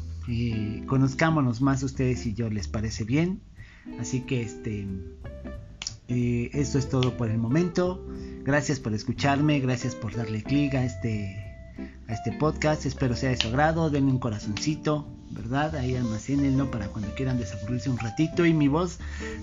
conozcámonos 0.87 1.61
más 1.61 1.83
ustedes 1.83 2.25
y 2.27 2.35
yo, 2.35 2.51
¿les 2.51 2.69
parece 2.69 3.05
bien? 3.05 3.41
Así 3.99 4.21
que 4.21 4.43
este, 4.43 4.87
esto 6.09 6.79
es 6.79 6.89
todo 6.89 7.17
por 7.17 7.31
el 7.31 7.39
momento. 7.39 8.07
Gracias 8.45 8.81
por 8.81 8.95
escucharme, 8.95 9.61
gracias 9.61 9.95
por 9.95 10.15
darle 10.15 10.43
clic 10.43 10.75
a 10.75 10.85
este, 10.85 11.37
a 12.09 12.13
este 12.13 12.33
podcast. 12.33 12.87
Espero 12.87 13.17
sea 13.17 13.31
de 13.31 13.37
su 13.37 13.49
agrado. 13.49 13.91
Denme 13.91 14.11
un 14.11 14.19
corazoncito, 14.19 15.07
¿verdad? 15.33 15.77
Ahí 15.77 15.97
almacénenlo 15.97 16.71
para 16.71 16.89
cuando 16.89 17.15
quieran 17.15 17.39
desaburrirse 17.39 17.91
un 17.91 17.99
ratito. 17.99 18.47
Y 18.47 18.55
mi 18.55 18.69
voz 18.69 18.99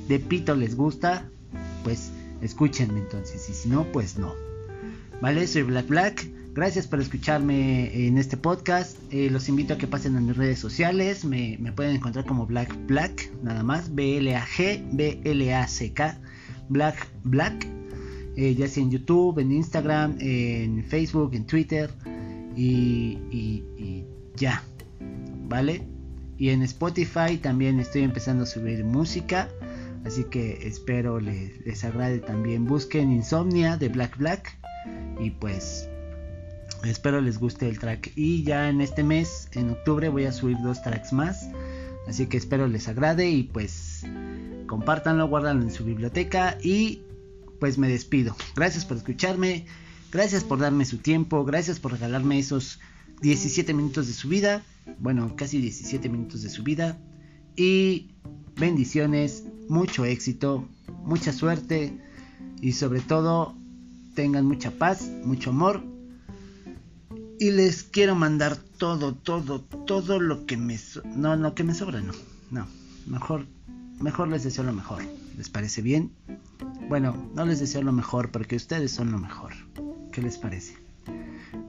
de 0.07 0.19
pito 0.19 0.55
les 0.55 0.75
gusta, 0.75 1.25
pues 1.83 2.11
escúchenme 2.41 2.99
entonces. 2.99 3.49
Y 3.49 3.53
si 3.53 3.69
no, 3.69 3.85
pues 3.91 4.17
no. 4.17 4.33
¿Vale? 5.21 5.47
Soy 5.47 5.63
Black 5.63 5.87
Black. 5.87 6.27
Gracias 6.53 6.87
por 6.87 6.99
escucharme 6.99 8.07
en 8.07 8.17
este 8.17 8.37
podcast. 8.37 8.97
Eh, 9.11 9.29
los 9.29 9.49
invito 9.49 9.75
a 9.75 9.77
que 9.77 9.87
pasen 9.87 10.15
a 10.17 10.21
mis 10.21 10.35
redes 10.35 10.59
sociales. 10.59 11.25
Me, 11.25 11.57
me 11.59 11.71
pueden 11.71 11.95
encontrar 11.95 12.25
como 12.25 12.45
Black 12.45 12.75
Black, 12.87 13.31
nada 13.43 13.63
más. 13.63 13.93
B-L-A-G, 13.93 14.87
B-L-A-C-K. 14.91 16.19
Black 16.69 17.07
Black 17.23 17.79
eh, 18.39 18.55
ya 18.55 18.69
sea 18.69 18.83
en 18.83 18.89
YouTube, 18.89 19.39
en 19.39 19.51
Instagram, 19.51 20.15
en 20.21 20.81
Facebook, 20.85 21.33
en 21.33 21.45
Twitter 21.45 21.89
y, 22.55 23.65
ya, 24.37 24.63
¿vale? 25.49 25.87
Y 26.37 26.49
en 26.49 26.61
Spotify 26.61 27.37
también 27.41 27.79
estoy 27.79 28.03
empezando 28.03 28.43
a 28.43 28.47
subir 28.47 28.83
música, 28.85 29.49
así 30.05 30.23
que 30.25 30.65
espero 30.67 31.19
les, 31.19 31.65
les 31.65 31.83
agrade 31.83 32.19
también. 32.19 32.65
Busquen 32.65 33.11
Insomnia 33.11 33.75
de 33.75 33.89
Black 33.89 34.17
Black 34.17 34.57
y 35.19 35.31
pues 35.31 35.89
espero 36.83 37.19
les 37.19 37.39
guste 37.39 37.67
el 37.67 37.79
track. 37.79 38.13
Y 38.15 38.43
ya 38.43 38.69
en 38.69 38.79
este 38.79 39.03
mes, 39.03 39.49
en 39.53 39.71
octubre, 39.71 40.07
voy 40.09 40.25
a 40.25 40.31
subir 40.31 40.57
dos 40.63 40.81
tracks 40.81 41.11
más. 41.11 41.49
Así 42.07 42.27
que 42.27 42.37
espero 42.37 42.67
les 42.67 42.87
agrade 42.87 43.29
y 43.29 43.43
pues 43.43 44.05
compártanlo, 44.67 45.27
guárdanlo 45.27 45.63
en 45.63 45.71
su 45.71 45.83
biblioteca 45.83 46.57
y 46.61 47.01
pues 47.59 47.77
me 47.77 47.89
despido. 47.89 48.35
Gracias 48.55 48.85
por 48.85 48.97
escucharme, 48.97 49.65
gracias 50.11 50.43
por 50.43 50.59
darme 50.59 50.85
su 50.85 50.97
tiempo, 50.97 51.43
gracias 51.43 51.79
por 51.79 51.91
regalarme 51.91 52.39
esos 52.39 52.79
17 53.21 53.73
minutos 53.73 54.07
de 54.07 54.13
su 54.13 54.29
vida, 54.29 54.63
bueno, 54.99 55.35
casi 55.35 55.59
17 55.61 56.09
minutos 56.09 56.41
de 56.41 56.49
su 56.49 56.63
vida. 56.63 56.97
Y 57.55 58.11
bendiciones, 58.55 59.45
mucho 59.67 60.05
éxito, 60.05 60.67
mucha 61.03 61.33
suerte 61.33 61.97
y 62.61 62.73
sobre 62.73 63.01
todo 63.01 63.55
tengan 64.15 64.45
mucha 64.45 64.71
paz, 64.71 65.09
mucho 65.23 65.51
amor. 65.51 65.83
Y 67.39 67.51
les 67.51 67.83
quiero 67.83 68.15
mandar 68.15 68.57
todo, 68.57 69.13
todo, 69.15 69.61
todo 69.61 70.19
lo 70.19 70.45
que 70.45 70.57
me... 70.57 70.77
no, 71.15 71.35
lo 71.35 71.55
que 71.55 71.63
me 71.63 71.73
sobra, 71.73 72.01
no. 72.01 72.13
No, 72.51 72.67
mejor, 73.07 73.45
mejor 74.01 74.27
les 74.27 74.43
deseo 74.43 74.63
lo 74.63 74.73
mejor. 74.73 75.03
¿Les 75.37 75.49
parece 75.49 75.81
bien? 75.81 76.11
Bueno, 76.89 77.29
no 77.35 77.45
les 77.45 77.59
deseo 77.59 77.81
lo 77.81 77.93
mejor 77.93 78.31
porque 78.31 78.57
ustedes 78.57 78.91
son 78.91 79.11
lo 79.11 79.19
mejor. 79.19 79.53
¿Qué 80.11 80.21
les 80.21 80.37
parece? 80.37 80.88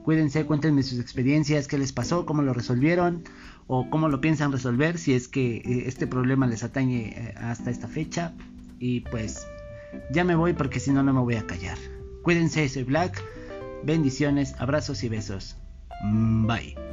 Cuídense, 0.03 0.45
cuéntenme 0.45 0.83
sus 0.83 0.99
experiencias, 0.99 1.67
qué 1.67 1.77
les 1.77 1.93
pasó, 1.93 2.25
cómo 2.25 2.41
lo 2.41 2.53
resolvieron 2.53 3.23
o 3.67 3.89
cómo 3.89 4.09
lo 4.09 4.19
piensan 4.19 4.51
resolver 4.51 4.97
si 4.97 5.13
es 5.13 5.27
que 5.27 5.57
eh, 5.57 5.83
este 5.85 6.07
problema 6.07 6.47
les 6.47 6.63
atañe 6.63 7.09
eh, 7.09 7.35
hasta 7.37 7.69
esta 7.69 7.87
fecha. 7.87 8.33
Y 8.79 9.01
pues 9.01 9.45
ya 10.11 10.23
me 10.23 10.35
voy 10.35 10.53
porque 10.53 10.79
si 10.79 10.91
no, 10.91 11.03
no 11.03 11.13
me 11.13 11.21
voy 11.21 11.35
a 11.35 11.45
callar. 11.45 11.77
Cuídense, 12.23 12.67
soy 12.69 12.83
Black. 12.83 13.23
Bendiciones, 13.83 14.55
abrazos 14.59 15.03
y 15.03 15.09
besos. 15.09 15.55
Bye. 16.03 16.90